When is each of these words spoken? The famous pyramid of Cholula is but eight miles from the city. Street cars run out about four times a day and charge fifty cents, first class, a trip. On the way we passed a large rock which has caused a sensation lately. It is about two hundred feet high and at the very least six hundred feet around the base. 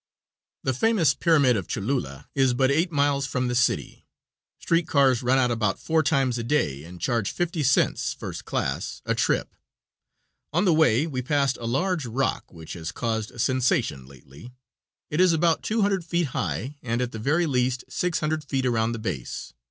The 0.63 0.73
famous 0.73 1.13
pyramid 1.13 1.55
of 1.55 1.67
Cholula 1.67 2.27
is 2.33 2.55
but 2.55 2.71
eight 2.71 2.91
miles 2.91 3.27
from 3.27 3.47
the 3.47 3.53
city. 3.53 4.07
Street 4.59 4.87
cars 4.87 5.21
run 5.21 5.37
out 5.37 5.51
about 5.51 5.77
four 5.77 6.01
times 6.01 6.39
a 6.39 6.43
day 6.43 6.83
and 6.83 6.99
charge 6.99 7.29
fifty 7.29 7.61
cents, 7.61 8.11
first 8.15 8.43
class, 8.43 9.03
a 9.05 9.13
trip. 9.13 9.55
On 10.53 10.65
the 10.65 10.73
way 10.73 11.05
we 11.05 11.21
passed 11.21 11.57
a 11.61 11.67
large 11.67 12.07
rock 12.07 12.51
which 12.51 12.73
has 12.73 12.91
caused 12.91 13.29
a 13.29 13.37
sensation 13.37 14.07
lately. 14.07 14.51
It 15.11 15.21
is 15.21 15.33
about 15.33 15.61
two 15.61 15.83
hundred 15.83 16.03
feet 16.03 16.29
high 16.29 16.77
and 16.81 16.99
at 16.99 17.11
the 17.11 17.19
very 17.19 17.45
least 17.45 17.83
six 17.87 18.21
hundred 18.21 18.43
feet 18.43 18.65
around 18.65 18.93
the 18.93 18.97
base. 18.97 19.53